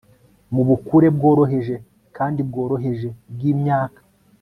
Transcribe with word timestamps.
Mubukure 0.53 1.07
bworoheje 1.15 1.75
kandi 2.17 2.39
bworoheje 2.49 3.09
bwimyaka 3.33 4.01